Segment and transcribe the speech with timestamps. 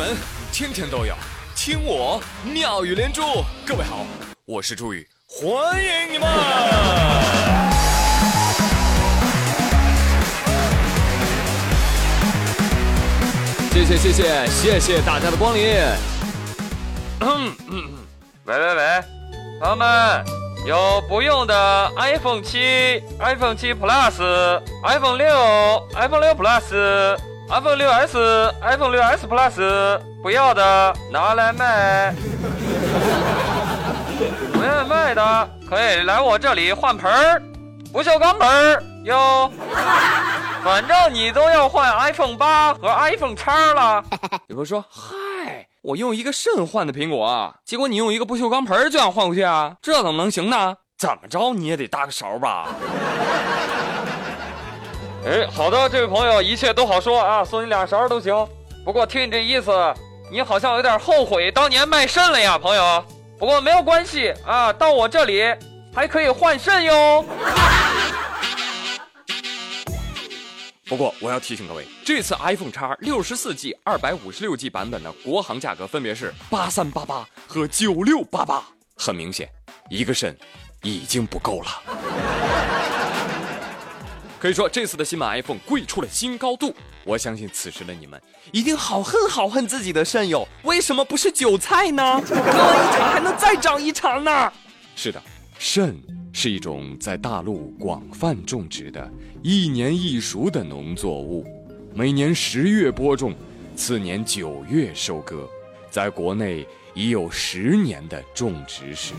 [0.00, 0.16] 闻
[0.50, 1.14] 天天都有，
[1.54, 3.44] 听我妙语连珠。
[3.66, 4.06] 各位好，
[4.46, 6.26] 我是朱宇，欢迎你们！
[13.70, 15.76] 谢谢谢谢谢谢大家的光临。
[17.20, 17.90] 嗯嗯，
[18.46, 19.04] 喂喂喂，
[19.60, 20.24] 朋友们，
[20.66, 27.18] 有不用的 iPhone 七、iPhone 七 Plus、iPhone 六、iPhone 六 Plus、
[27.50, 32.14] iPhone 六 S、iPhone 六 S Plus，不要的拿来卖。
[34.52, 37.42] 不愿卖的可以来我这里换盆儿，
[37.92, 39.50] 不锈钢盆儿哟。
[40.62, 44.04] 反正你都要换 iPhone 八和 iPhone 叉了。
[44.46, 49.74] 有朋友说，嗨，我用一个肾换的苹果，结果你用一个不锈钢盆就想换回去啊？
[49.82, 50.76] 这怎么能行呢？
[50.96, 52.68] 怎么着你也得搭个勺吧？
[55.26, 58.34] 哎，好的，这位朋友，一切都好说啊，送你俩勺都行。
[58.84, 59.70] 不过听你这意思，
[60.30, 63.04] 你好像有点后悔当年卖肾了呀，朋友。
[63.38, 65.42] 不过没有关系啊，到我这里
[65.94, 67.24] 还可以换肾哟。
[70.86, 78.64] 不过我要提醒各位，这次 iPhone 叉六十四 G、二百五十六 G 版本的国行价格分别是八三八八和九六八八。
[78.96, 79.48] 很明显，
[79.90, 80.36] 一个肾
[80.82, 81.66] 已经不够了。
[84.40, 86.74] 可以说，这次的新版 iPhone 贵出了新高度。
[87.04, 88.18] 我相信此时的你们
[88.52, 92.22] 一定好恨好恨自己的肾友，为什么不是韭菜呢？
[92.26, 94.50] 割完一茬还能再长一茬呢？
[94.96, 95.22] 是的，
[95.58, 95.94] 肾
[96.32, 99.06] 是一种在大陆广泛种植的、
[99.42, 101.46] 一年一熟的农作物，
[101.94, 103.34] 每年十月播种，
[103.76, 105.46] 次年九月收割，
[105.90, 109.12] 在国内已有十年的种植史。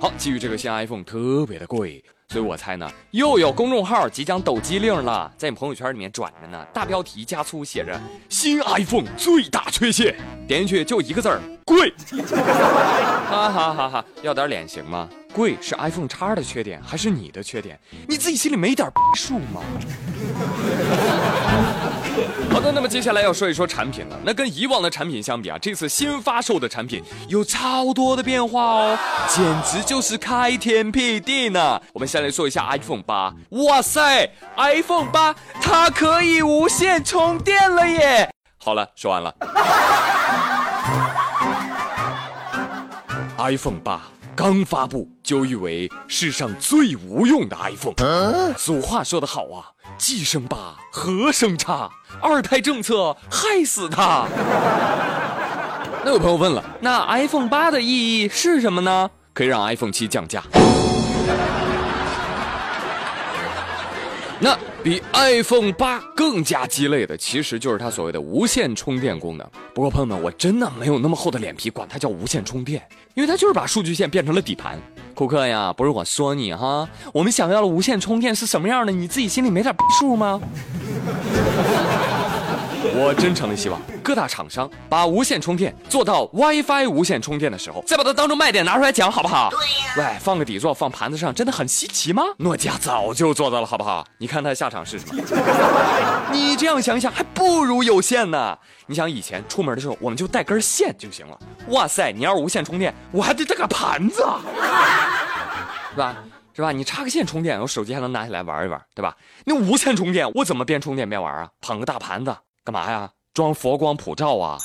[0.00, 6.66] 好，基于这个新 iPhone 特别的贵，所以我猜呢，又有公众号即将抖机灵了，在你朋友圈里面转着呢。
[6.72, 10.16] 大标题加粗写着“新 iPhone 最大缺陷”，
[10.48, 11.92] 点进去就一个字儿——贵。
[13.28, 14.04] 哈哈哈哈！
[14.22, 15.10] 要点脸行吗？
[15.34, 17.76] 贵是 iPhone 叉的缺点，还是你的缺点？
[18.08, 19.60] 你自己心里没点数吗？
[22.50, 24.16] 好的，那么接下来要说一说产品了。
[24.24, 28.96] 那跟以往的产品相比啊，这次新发售的产品有超多的变化哦，
[29.28, 31.82] 简直就是开天辟地呢。
[31.92, 38.30] 我们先来说一下 iPhone 八，哇塞，iPhone 八它可以无线充电了耶！
[38.58, 39.34] 好了，说完了。
[43.36, 44.00] iPhone 八
[44.36, 47.94] 刚发布就誉为世上最无用的 iPhone。
[48.56, 51.88] 俗话说得好啊，既生八，何生叉，
[52.20, 54.26] 二胎政策害死他。
[56.04, 59.08] 那有朋友问了，那 iPhone 八的意义是什么呢？
[59.32, 60.42] 可以让 iPhone 七降价。
[64.40, 69.48] 那比 iPhone 八更加鸡肋的，其实就是它所谓的无线充电功能。
[69.72, 72.82] 不过朋友们，我真的没有那么厚的脸皮管它叫无线充电，
[73.14, 74.78] 因为它就是把数据线变成了底盘。
[75.14, 78.92] 库克呀，不是我说你哈，我们想要的无线充电是什么样的？
[78.92, 80.40] 你自己心里没点数吗？
[82.92, 89.48] 我真诚的希望各大厂商把无线充电做到 WiFi 无线充电的时候，再把它当成卖点拿出来讲，好不好？
[89.50, 90.12] 对呀。
[90.12, 92.22] 喂，放个底座放盘子上，真的很稀奇吗？
[92.38, 94.06] 诺基亚早就做到了，好不好？
[94.18, 95.22] 你看它的下场是什么？
[96.30, 98.56] 你这样想想，还不如有线呢。
[98.86, 101.38] 你想以前出门的时候，我们就带根线就行了。
[101.68, 104.16] 哇塞，你要是无线充电，我还得带个盘子，
[105.90, 106.14] 是吧？
[106.54, 106.70] 是吧？
[106.70, 109.16] 你插个线充电，我手机还能拿起来玩一玩，对吧？
[109.44, 111.48] 那无线充电，我怎么边充电边玩啊？
[111.60, 112.36] 捧个大盘子。
[112.64, 113.10] 干嘛呀？
[113.34, 114.56] 装佛光普照啊！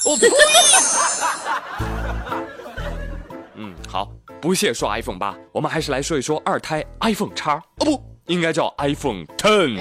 [3.56, 7.56] 嗯，好，不屑说 iPhone 八，我们还是来说一说二胎 iPhone 叉。
[7.80, 9.78] 哦不，应该叫 iPhone Ten。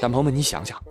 [0.00, 0.82] 但朋友们，你想想，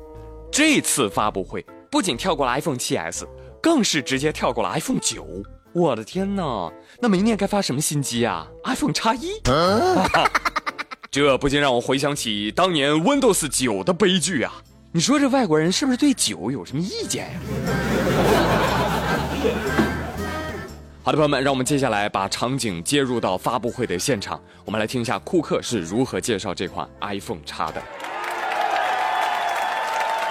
[0.52, 3.26] 这次发布会不仅跳过了 iPhone 7s，
[3.60, 5.26] 更是直接跳过了 iPhone 九。
[5.74, 6.72] 我的天哪！
[7.00, 9.42] 那明年该发什么新机啊？iPhone 叉一？
[11.10, 14.54] 这不禁让我回想起当年 Windows 九的悲剧啊！
[14.98, 17.34] 你说这外国人是不是对酒有什么意见呀？
[21.06, 27.80] 好的，朋友们，让我们接下来把场景接入到发布会的现场，我们来听一下库克是如何介绍这款 iPhone 叉的。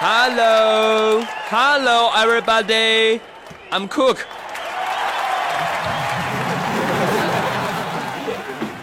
[0.01, 4.17] Hello，Hello everybody，I'm Cook。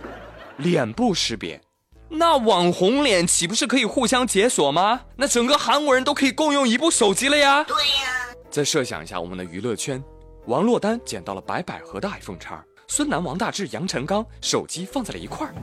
[0.56, 1.61] 脸部识别，
[2.08, 5.00] 那网红脸岂不是可以互相解锁吗？
[5.17, 7.62] 那整个韩国人都可以共用一部手机了呀。
[7.64, 8.26] 对呀。
[8.50, 10.02] 再设想一下我们的娱乐圈，
[10.46, 12.64] 王珞丹捡到了白百合的 iPhone 叉。
[12.88, 15.55] 孙楠、王大治、杨臣刚手机放在了一块儿。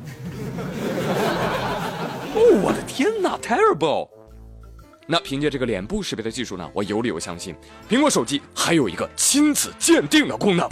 [2.36, 4.08] 哦，我的天哪，terrible！
[5.08, 7.56] 那凭借这个脸部识别的技术呢，我有理由相信，
[7.88, 10.68] 苹果手机还有一个亲子鉴定的功能。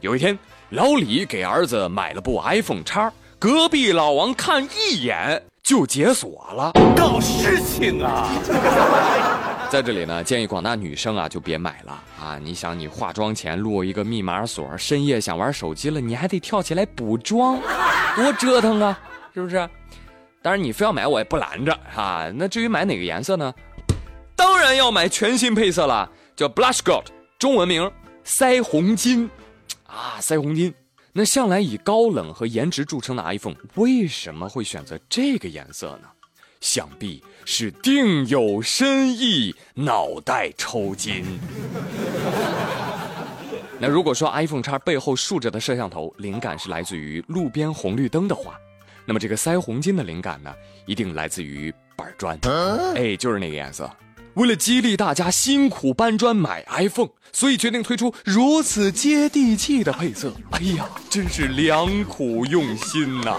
[0.00, 0.38] 有一天，
[0.70, 8.28] 老李给儿子买了部 iPhone 叉，隔壁老王看一眼就解锁了，搞事情啊！
[9.72, 12.38] 在这里呢，建议广大女生啊，就别买了啊！
[12.38, 17.58] 你想，你化妆前录一个密码锁，深夜想玩手机了，你还得跳起来补妆，
[18.14, 19.00] 多折腾啊，
[19.32, 19.66] 是不是？
[20.42, 22.30] 当然，你非要买，我也不拦着啊。
[22.34, 23.54] 那至于买哪个颜色呢？
[24.34, 27.04] 当然要买全新配色了，叫 Blush Gold，
[27.38, 27.88] 中文名
[28.26, 29.30] 腮红金
[29.86, 30.74] 啊，腮红金。
[31.12, 36.08] 那向来以高冷和颜值著称的 iPhone，为什么会选择这个颜色呢？
[36.60, 41.24] 想必是定有深意，脑袋抽筋。
[43.78, 48.56] 那如果说 iPhone 叉背后竖着的摄像头灵感是来自于路边红绿灯的话，
[49.04, 50.54] 那么这个腮红金的灵感呢，
[50.86, 52.38] 一定来自于板砖。
[52.94, 53.90] 哎，就是那个颜色。
[54.34, 60.32] 为了激励大家辛苦搬砖买 iPhone，所以决定推出如此接地气的配色。
[60.52, 63.36] 哎呀，真是良苦用心呐！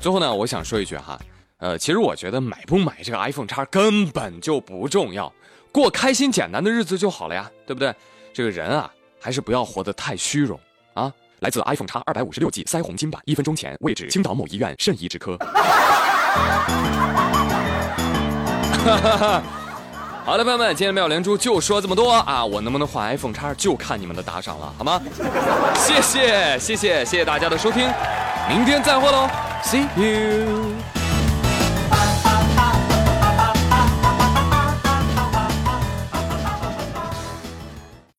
[0.00, 1.20] 最后呢，我想说一句哈，
[1.58, 5.30] 呃，其实我觉得买不买这个 iPhone 叉根本就不重要，
[5.70, 7.94] 过开心简单的日子就好了呀，对不对？
[8.32, 10.58] 这个人啊，还是不要活得太虚荣
[10.94, 11.12] 啊。
[11.44, 15.36] 来自 iPhone 叉二百五十六 G 腮红金版，一分钟前位置青岛某医院肾移植科。
[20.24, 24.98] 好的，朋友们，今天妙连珠就说这么多啊，我能不能换 iPhone 叉就看你们的打赏了，好吗？
[25.76, 27.92] 谢谢，谢谢，谢谢大家的收听，
[28.48, 29.28] 明天再会喽。
[29.62, 31.03] See you.